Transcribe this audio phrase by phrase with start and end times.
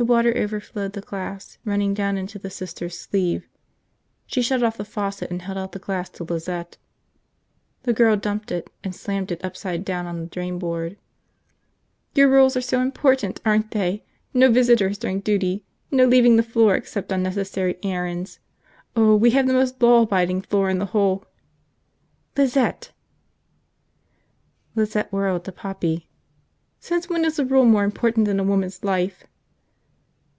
[0.00, 3.48] The water overflowed the glass, running down into the Sister's sleeve.
[4.26, 6.78] She shut off the faucet and held out the glass to Lizette.
[7.82, 10.98] The girl dumped it and slammed it upside down on the drain board.
[12.14, 14.04] "Your rules are so important, aren't they?
[14.32, 18.38] No visitors during duty, no leaving the floor except on necessary errands!
[18.94, 21.24] Oh, we have the most law abiding floor in the whole...."
[22.36, 22.92] "Lizette!"
[24.76, 26.08] Lizette whirled to Poppy.
[26.78, 29.24] "Since when is a rule more important than a woman's life?"